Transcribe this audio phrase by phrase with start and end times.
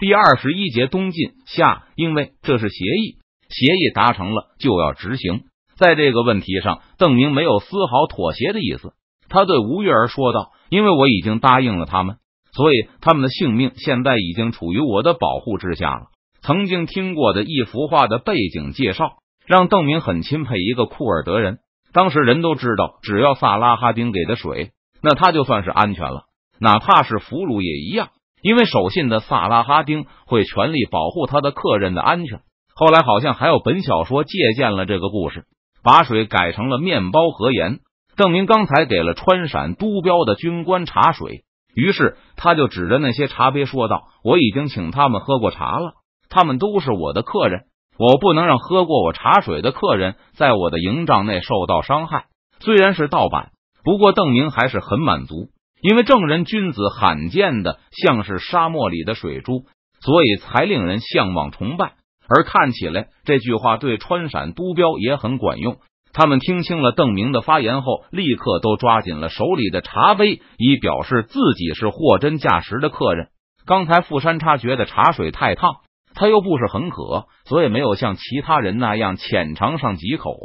[0.00, 3.18] 第二十一节东晋下，因为这是协议，
[3.50, 5.42] 协议达成了就要执行。
[5.76, 8.94] 在这个问题上，邓明没有丝毫妥协的意思。
[9.28, 12.16] 他对吴月儿说道：“因为我已经答应了他们，
[12.54, 16.06] 所以他们的性命现在已经处于我的保护之下了。”
[16.40, 21.58] 曾经听过的一幅画的背景介绍，让邓明很钦佩一个库尔德人。
[21.92, 24.70] 当时人都知道，只要萨拉哈丁给的水，
[25.02, 26.22] 那他就算是安全了，
[26.58, 28.08] 哪怕是俘虏也一样。
[28.42, 32.40] 因为守信的萨拉哈丁会全力保护他的客人的安全。
[32.74, 35.44] 后来好像还有本小说借鉴了这个故事，
[35.82, 37.80] 把水改成了面包和盐。
[38.16, 41.44] 邓明刚才给了川陕都标的军官茶水，
[41.74, 45.92] 于是他就指着那些茶杯说道：“我已经请他们喝过茶了，
[46.28, 47.62] 他们都是我的客人，
[47.98, 52.26] 我不能让喝过我茶水的客人在我的营帐内受到伤害。”
[52.60, 53.52] 虽然是盗版，
[53.84, 55.48] 不过邓明还是很满足。
[55.82, 59.64] 因为正人君子罕见的像是沙漠里的水珠，
[60.00, 61.92] 所以才令人向往崇拜。
[62.28, 65.78] 而看起来这句话对川陕督标也很管用。
[66.12, 73.28] 他们听清了邓明的发言后，立刻都抓紧了手里的茶杯，以表示自己是货真价实的客人。
[73.64, 75.76] 刚才富山茶觉得茶水太烫，
[76.14, 80.36] 他又不是很渴，所以没有像其他人那样浅尝上几口。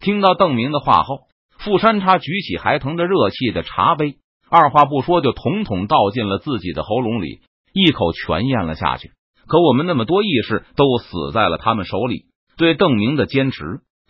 [0.00, 1.22] 听到邓明的话后，
[1.58, 4.16] 富山茶举起还腾着热气的茶杯。
[4.50, 7.38] 二话不说，就统统倒进了自己的喉咙里，
[7.72, 9.12] 一口全咽了下去。
[9.46, 12.24] 可我们那么多义士都死在了他们手里。
[12.56, 13.64] 对邓明的坚持，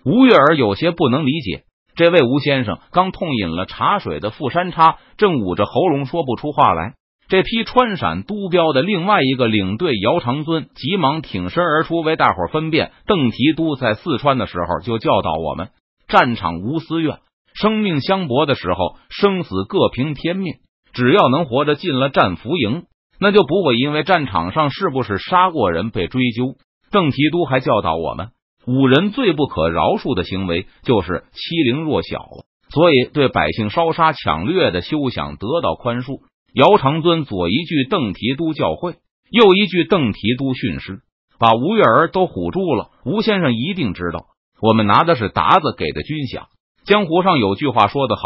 [0.04, 1.64] 吴月儿有些不能理解。
[1.94, 6.94] 这位吴先生刚痛饮了茶水的富山叉，正捂着喉咙说不出话来。
[7.28, 12.92] 这批川陕都标的另外一个领队姚长尊急忙挺身而出，为大伙分辨。
[13.06, 15.68] 邓提督在四川的时候就教导我们：
[16.08, 17.18] 战场无私怨。
[17.54, 20.54] 生命相搏的时候，生死各凭天命。
[20.92, 22.84] 只要能活着进了战俘营，
[23.20, 26.56] 那就不会因为战场上是不是杀过人被追究。
[26.90, 28.30] 邓提督还教导我们，
[28.66, 32.26] 武人最不可饶恕的行为就是欺凌弱小，
[32.70, 36.22] 所以对百姓烧杀抢掠的休想得到宽恕。
[36.52, 38.96] 姚长尊左一句邓提督教诲，
[39.30, 40.98] 右一句邓提督训示，
[41.38, 42.90] 把吴月儿都唬住了。
[43.04, 44.26] 吴先生一定知道，
[44.60, 46.46] 我们拿的是达子给的军饷。
[46.90, 48.22] 江湖上有句话说得好，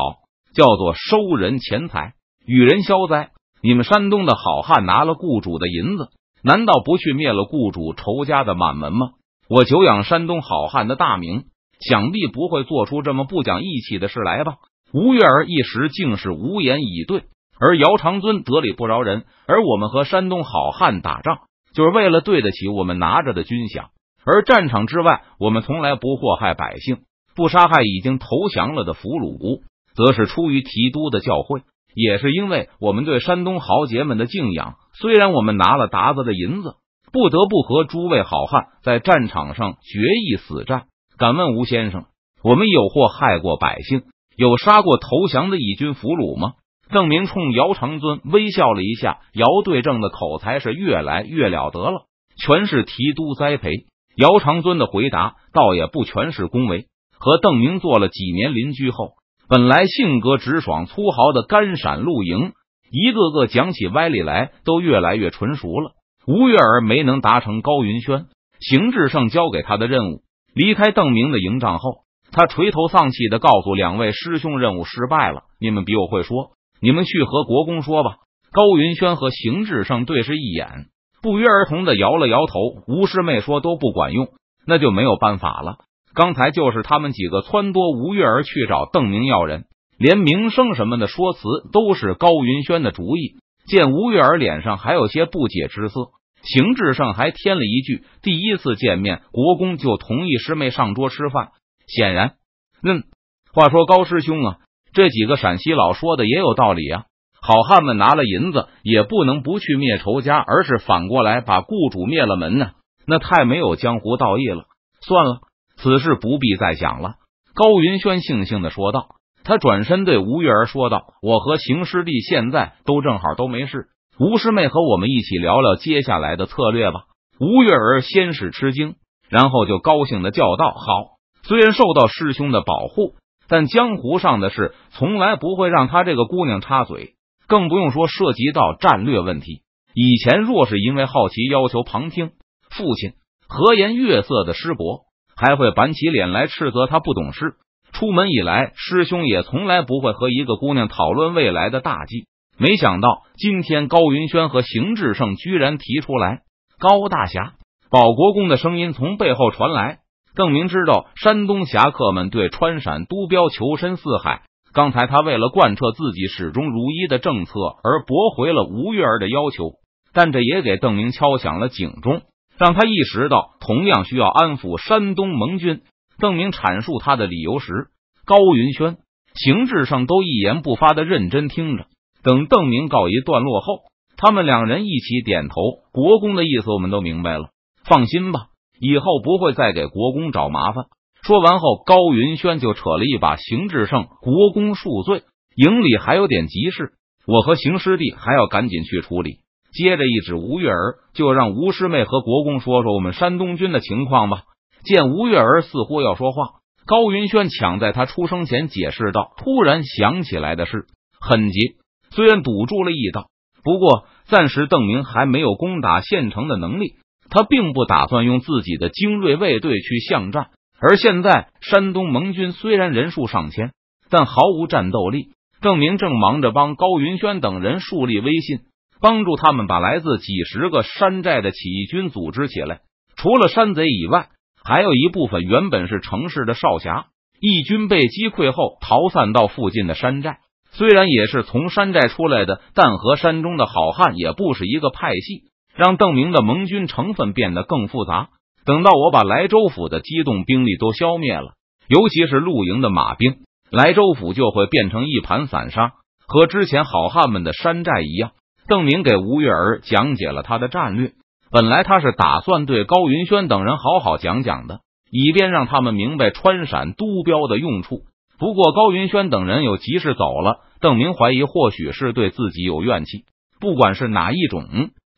[0.55, 2.15] 叫做“收人钱财，
[2.47, 3.29] 与人消灾”。
[3.63, 6.09] 你们山东的好汉拿了雇主的银子，
[6.43, 9.09] 难道不去灭了雇主仇家的满门吗？
[9.51, 11.45] 我久仰山东好汉的大名，
[11.79, 14.55] 想必不会做出这么不讲义气的事来吧？
[14.95, 17.25] 吴月儿一时竟是无言以对。
[17.61, 21.41] 而姚长尊得理不饶人，而我们和山东好汉打仗，
[21.75, 23.89] 就是为了对得起我们拿着的军饷。
[24.25, 27.01] 而战场之外，我们从来不祸害百姓。
[27.35, 29.63] 不杀害已经投降了的俘虏，
[29.95, 31.63] 则是出于提督的教诲，
[31.95, 34.75] 也是因为我们对山东豪杰们的敬仰。
[35.01, 36.75] 虽然我们拿了达子的银子，
[37.13, 40.85] 不得不和诸位好汉在战场上决一死战。
[41.17, 42.07] 敢问吴先生，
[42.43, 44.03] 我们有祸害过百姓，
[44.37, 46.55] 有杀过投降的义军俘虏吗？
[46.91, 52.07] 邓明冲姚长尊微笑了一下，姚对正的口才是越来越了得了，
[52.37, 53.71] 全是提督栽培。
[54.17, 56.87] 姚长尊的回答倒也不全是恭维。
[57.19, 59.13] 和邓明做了几年邻居后，
[59.49, 62.53] 本来性格直爽粗豪的甘陕露营，
[62.91, 65.93] 一个个讲起歪理来都越来越纯熟了。
[66.27, 68.27] 吴月儿没能达成高云轩、
[68.61, 70.23] 邢志胜交给他的任务，
[70.55, 75.43] 离开邓明的营帐后，他垂头丧气的告诉两位师兄，任务失败了。
[75.61, 78.17] 你们比我会说，你们去和国公说吧。
[78.53, 80.87] 高云轩和邢志胜对视一眼，
[81.21, 82.55] 不约而同的摇了摇头。
[82.87, 84.29] 吴师妹说都不管用，
[84.67, 85.79] 那就没有办法了。
[86.15, 89.65] 刚才就是他们几个撺掇吴月儿去找邓明要人，
[89.99, 91.41] 连名声什么的说辞
[91.73, 93.37] 都是高云轩的主意。
[93.67, 96.11] 见吴月儿脸上还有些不解之色，
[96.43, 101.49] 邢志胜还添了一句：“第一次见面，国公就同意师妹上桌吃饭。”
[101.89, 102.35] 显然，
[102.83, 103.05] 嗯，
[103.53, 104.57] 话说高师兄啊，
[104.93, 107.05] 这几个陕西佬说的也有道理啊。
[107.41, 112.73] 好汉们拿了银子，也不能不去灭仇家，而是反过来把雇主灭了门呢，
[113.07, 114.65] 那太没有江湖道义了。
[115.01, 115.41] 算了。
[115.85, 117.17] 此事不必再想了。”
[117.55, 119.09] 高云轩悻悻的说道。
[119.47, 123.89] 他转身对吴月儿说道：“我和邢师弟现在都正好都没事，
[124.19, 127.01] 吴师妹和我们一起聊聊接下来的策略吧。”
[127.39, 128.95] 吴月儿先是吃惊，
[129.29, 131.19] 然后就高兴的叫道：“好！
[131.43, 133.17] 虽然受到师兄的保护，
[133.47, 137.13] 但江湖上的事从来不会让他这个姑娘插嘴，
[137.47, 139.61] 更不用说涉及到战略问题。
[139.93, 142.31] 以前若是因为好奇要求旁听，
[142.71, 143.13] 父亲
[143.47, 145.03] 和颜悦色的师伯。”
[145.37, 147.55] 还会板起脸来斥责他不懂事。
[147.93, 152.27] 出门以来，师兄也从来不会和一个姑娘讨论未来的大计。
[152.59, 156.41] 没想到今天高云轩和邢志胜居然提出来
[156.79, 157.55] 高大侠，
[157.91, 159.99] 保国公的声音从背后传来。
[160.37, 164.43] 邓明知道山东侠客们对川陕都标求深似海。
[164.73, 167.53] 刚才他为了贯彻自己始终如一的政策
[167.85, 169.75] 而驳回了吴月儿的要求，
[170.13, 172.23] 但这也给邓明敲响了警钟，
[172.59, 175.83] 让他意识到同样需要安抚山东盟军。
[176.19, 177.89] 邓明阐述他的理由时，
[178.25, 178.99] 高云轩、
[179.35, 181.87] 邢志胜都一言不发的认真听着。
[182.23, 183.83] 等邓明告一段落后，
[184.17, 185.55] 他们两人一起点头。
[185.93, 187.49] 国公的意思我们都明白了，
[187.85, 188.47] 放心吧，
[188.79, 190.85] 以后不会再给国公找麻烦。
[191.23, 195.23] 说完后，高云轩就扯了一把邢志胜，国公恕罪，
[195.57, 196.93] 营里还有点急事，
[197.27, 199.39] 我和邢师弟还要赶紧去处理。
[199.75, 204.45] 接着一指吴月儿，就让吴师妹和国公说说我们山东军的情况吧。
[204.85, 210.87] 见吴月儿似乎要说话，高云轩抢在他出声前解释道：“突然想起来的事，
[211.21, 211.77] 很急。
[212.11, 213.27] 虽然堵住了驿道，
[213.65, 216.95] 不过暂时邓明还没有攻打县城的能力，
[217.29, 220.51] 他并不打算用自己的精锐卫队去巷战。
[220.81, 223.73] 而现在山东盟军虽然人数上千，
[224.09, 225.31] 但毫无战斗力。
[225.61, 228.59] 邓明正忙着帮高云轩等人树立威信，
[229.01, 232.81] 帮助他们把来自几十个山寨的起义军组织起来。
[233.17, 234.29] 除了山贼以外，
[234.65, 237.07] 还有一部分原本是城市的少侠，
[237.41, 240.39] 义军被击溃后逃散到附近的山寨。
[240.73, 245.45] 虽然也是从山寨出来的，但和山中的好汉也不是一个派系，
[245.77, 248.31] 让邓明的盟军成分变得更复杂。
[248.65, 251.53] 等到我把莱州府的机动兵力都消灭了，
[251.87, 253.37] 尤其是露营的马兵，
[253.71, 255.93] 莱州府就会变成一盘散沙，
[256.27, 258.33] 和之前好汉们的山寨一样。
[258.67, 261.13] 邓明给吴月儿讲解了他的战略。
[261.51, 264.81] 本来他是打算对高云轩等人好好讲讲的，
[265.11, 268.03] 以便让他们明白川陕督标的用处。
[268.39, 273.25] 不过高云轩等人有急事走了，邓明怀疑或许是对自己有怨气。
[273.61, 274.65] 不管是哪一种，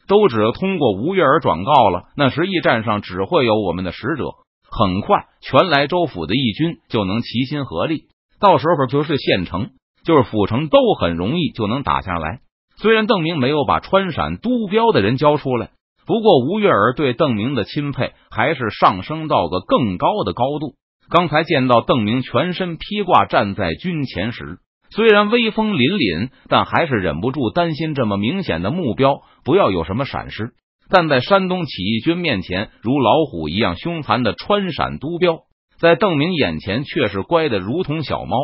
[0.06, 2.04] 都只通过吴月儿转告了。
[2.16, 4.34] 那时驿站上只会有我们的使者，
[4.70, 8.08] 很快全莱州府的义军就能齐心合力，
[8.38, 9.70] 到时候就是县城，
[10.04, 12.40] 就是府城，都很容易就能打下来。
[12.80, 15.70] 虽然邓明没有把川陕都标的人交出来。
[16.06, 20.74] 不过，吴月儿对邓明的钦佩还是上升到个更高的高度。
[21.10, 24.58] 刚才见到邓明全身披挂站在军前时，
[24.90, 30.50] 虽然威风凛凛，但还是忍不住担心这么明显的目标不要有什么闪失。
[30.88, 35.40] 但在山东起义军面前，如老虎一样凶残的川陕都标，
[35.80, 38.36] 在邓明眼前却是乖的如同小猫，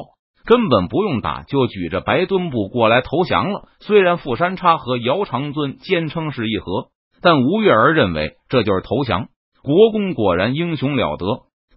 [0.44, 3.68] 根本不用打就举着白墩布过来投降了。
[3.80, 6.88] 虽然富山叉和姚长尊坚称是一和。
[7.20, 9.28] 但吴月儿认为这就是投降。
[9.62, 11.26] 国公果然英雄了得。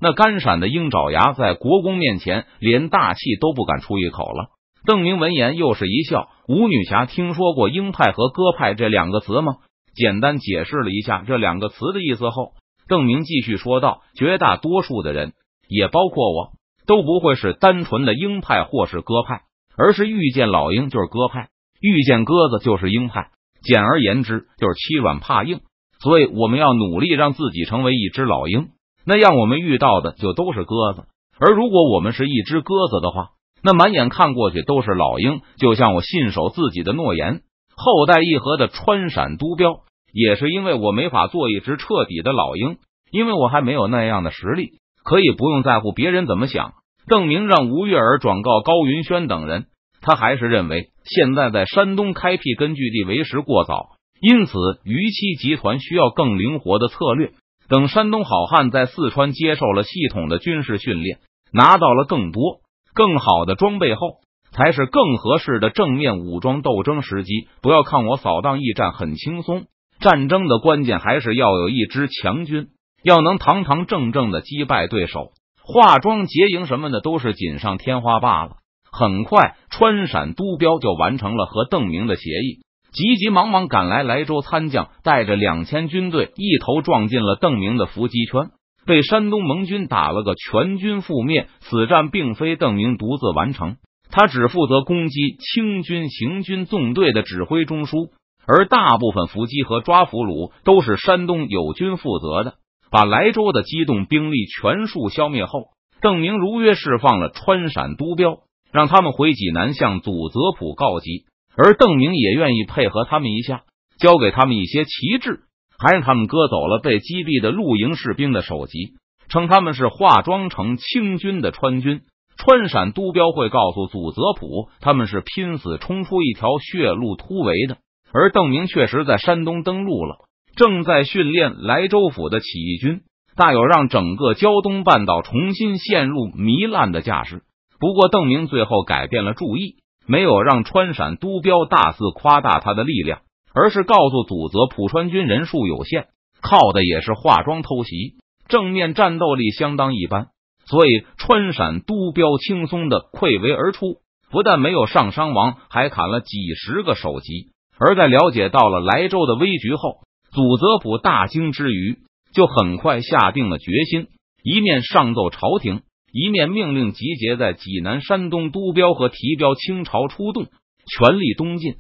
[0.01, 4.47] 那干闪的鹰爪牙在国公面前连大气都不敢出一口了。
[4.85, 6.29] 邓明闻言又是一笑。
[6.47, 9.57] 吴女侠听说过鹰派和鸽派这两个词吗？
[9.95, 12.53] 简单解释了一下这两个词的意思后，
[12.89, 15.33] 邓明继续说道：“绝大多数的人，
[15.69, 16.51] 也包括我，
[16.85, 19.41] 都不会是单纯的鹰派或是鸽派，
[19.77, 21.49] 而是遇见老鹰就是鸽派，
[21.81, 23.29] 遇见鸽子就是鹰派。”
[23.63, 25.61] 简而言之，就是欺软怕硬。
[25.99, 28.67] 所以我们要努力让自己成为一只老鹰，
[29.05, 31.05] 那样我们遇到的就都是鸽子。
[31.39, 33.29] 而如果我们是一只鸽子的话，
[33.63, 35.41] 那满眼看过去都是老鹰。
[35.57, 37.41] 就像我信守自己的诺言，
[37.75, 39.79] 后代一和的川陕都标，
[40.13, 42.77] 也是因为我没法做一只彻底的老鹰，
[43.09, 44.73] 因为我还没有那样的实力，
[45.05, 46.73] 可以不用在乎别人怎么想。
[47.07, 49.67] 邓明让吴月儿转告高云轩等人。
[50.01, 57.31] 他还是认为，现在在山东开辟根据地为时过早，因此于七集团需要更灵活的策略。
[57.67, 61.17] 等山东好汉在四川接受了系统的军事训练，
[61.51, 62.59] 拿到了更多、
[62.93, 64.17] 更好的装备后，
[64.51, 67.47] 才是更合适的正面武装斗争时机。
[67.61, 69.65] 不要看我扫荡驿站很轻松，
[69.99, 72.67] 战争的关键还是要有一支强军，
[73.05, 75.29] 要能堂堂正正的击败对手。
[75.61, 78.53] 化妆结营什么的都是锦上添花罢了。
[78.91, 82.61] 很快，川陕都标就完成了和邓明的协议。
[82.91, 88.49] 急急忙忙赶来莱州参将带着两千军队，一头撞进了邓明的伏击圈，
[88.87, 91.47] 被山东盟军打了个全军覆灭。
[91.59, 93.75] 此战并非邓明独自完成，
[94.09, 98.09] 他只负责攻击清军行军纵队的指挥中枢，
[98.47, 102.55] 而大部分伏击和抓俘虏都是山东友军负责的。
[102.91, 105.69] 把莱州的机动兵力全数消灭后，
[106.01, 108.39] 邓明如约释放了川陕督标。
[108.71, 111.23] 让他们回济南向祖泽普告急，
[111.55, 113.61] 而邓明也愿意配合他们一下，
[113.97, 115.43] 交给他们一些旗帜，
[115.79, 118.95] 还让他们割走了被击毙的露营士兵的首级，
[119.29, 122.01] 称他们是化妆成清军的川军。
[122.35, 127.77] 川陕督标会告诉祖泽普，他们是拼死冲出一条血路突围的。
[128.11, 130.17] 而邓明确实在山东登陆了，
[130.55, 133.01] 正在训练莱州府的起义军，
[133.35, 137.41] 大有让整个胶东半岛重新陷入糜烂的架势。
[137.77, 139.75] 不过，邓明最后改变了主意，
[140.07, 143.19] 没有让川陕督标大肆夸大他的力量，
[143.53, 146.07] 而是告诉祖泽，普川军人数有限，
[146.41, 148.15] 靠的也是化妆偷袭，
[148.47, 150.27] 正面战斗力相当一般，
[150.65, 153.97] 所以川陕督标轻松的溃围而出，
[154.31, 157.49] 不但没有上伤亡，还砍了几十个首级。
[157.77, 159.97] 而在了解到了莱州的危局后，
[160.35, 161.97] 祖泽普大惊之余，
[162.33, 164.07] 就很快下定了决心，
[164.43, 165.81] 一面上奏朝廷。
[166.11, 171.75] 一面命令集结在济南、山东督标和提标清朝出动，全力东进。